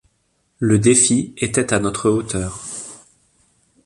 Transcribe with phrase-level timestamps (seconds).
[0.57, 2.59] Le défi était à notre hauteur.